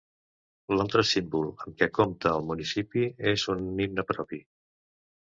L'altre 0.77 1.01
símbol 1.09 1.43
amb 1.65 1.75
què 1.81 1.87
compta 1.97 2.31
el 2.37 2.47
municipi 2.51 3.03
és 3.33 3.43
un 3.57 3.61
himne 3.85 4.07
propi. 4.13 4.41